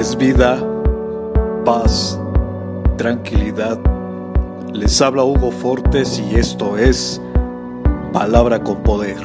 es 0.00 0.16
vida, 0.16 0.58
paz, 1.66 2.18
tranquilidad. 2.96 3.78
Les 4.72 4.98
habla 5.02 5.24
Hugo 5.24 5.50
Fortes 5.50 6.18
y 6.18 6.36
esto 6.36 6.78
es 6.78 7.20
Palabra 8.10 8.64
con 8.64 8.82
Poder. 8.82 9.18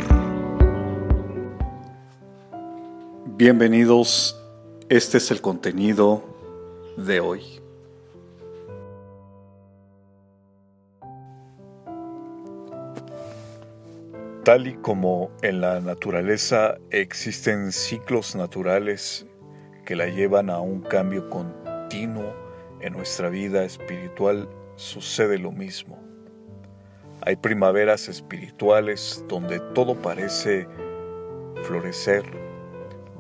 Bienvenidos, 3.38 4.38
este 4.90 5.20
es 5.20 5.32
el 5.32 5.40
contenido 5.40 6.26
de 6.98 7.22
hoy. 7.22 7.42
Tal 14.44 14.68
y 14.68 14.74
como 14.74 15.32
en 15.42 15.62
la 15.62 15.80
naturaleza 15.80 16.76
existen 16.92 17.72
ciclos 17.72 18.36
naturales 18.36 19.26
que 19.86 19.96
la 19.96 20.08
llevan 20.08 20.50
a 20.50 20.60
un 20.60 20.82
cambio 20.82 21.30
continuo 21.30 22.34
en 22.82 22.94
nuestra 22.94 23.30
vida 23.30 23.64
espiritual, 23.64 24.50
sucede 24.76 25.38
lo 25.38 25.52
mismo. 25.52 26.00
Hay 27.22 27.36
primaveras 27.38 28.10
espirituales 28.10 29.24
donde 29.30 29.60
todo 29.74 29.96
parece 29.96 30.68
florecer, 31.64 32.24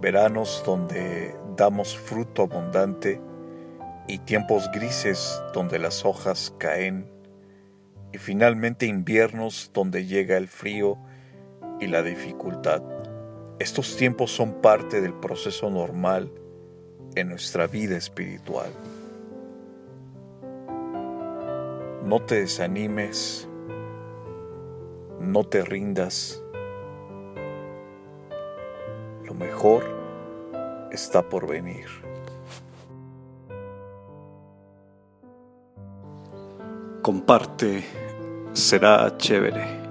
veranos 0.02 0.62
donde 0.66 1.36
damos 1.56 1.98
fruto 1.98 2.44
abundante 2.44 3.22
y 4.08 4.20
tiempos 4.20 4.70
grises 4.74 5.42
donde 5.54 5.80
las 5.80 6.04
hojas 6.04 6.54
caen 6.58 7.10
y 8.12 8.18
finalmente 8.18 8.86
inviernos 8.86 9.72
donde 9.74 10.06
llega 10.06 10.38
el 10.38 10.48
frío 10.48 10.98
y 11.80 11.88
la 11.88 12.04
dificultad. 12.04 12.84
Estos 13.60 13.96
tiempos 13.98 14.32
son 14.32 14.62
parte 14.62 15.02
del 15.02 15.14
proceso 15.14 15.70
normal 15.70 16.32
en 17.16 17.30
nuestra 17.30 17.68
vida 17.68 17.98
espiritual. 17.98 18.70
No 22.06 22.22
te 22.22 22.42
desanimes, 22.42 23.48
no 25.20 25.44
te 25.44 25.64
rindas. 25.64 26.42
Lo 29.24 29.34
mejor 29.34 29.84
está 30.92 31.28
por 31.28 31.48
venir. 31.48 31.88
Comparte, 37.02 37.84
será 38.54 39.16
chévere. 39.18 39.85